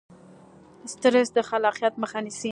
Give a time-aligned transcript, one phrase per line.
[0.91, 2.39] سټرس د خلاقیت مخه نیسي.